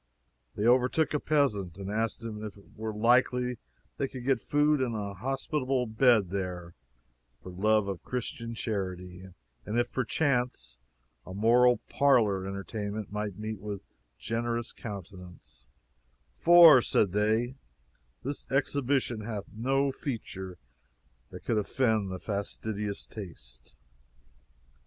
[0.55, 3.59] They overtook a peasant, and asked him if it were likely
[3.97, 6.73] they could get food and a hospitable bed there,
[7.43, 9.27] for love of Christian charity,
[9.63, 10.79] and if perchance,
[11.23, 13.83] a moral parlor entertainment might meet with
[14.17, 15.67] generous countenance
[16.33, 17.53] "for," said they,
[18.23, 20.57] "this exhibition hath no feature
[21.29, 23.75] that could offend the most fastidious taste."